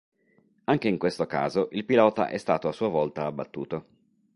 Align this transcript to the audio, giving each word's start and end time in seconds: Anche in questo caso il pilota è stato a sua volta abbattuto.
Anche 0.63 0.87
in 0.87 0.97
questo 0.97 1.27
caso 1.27 1.67
il 1.73 1.85
pilota 1.85 2.27
è 2.27 2.37
stato 2.39 2.67
a 2.67 2.71
sua 2.71 2.87
volta 2.87 3.25
abbattuto. 3.27 3.85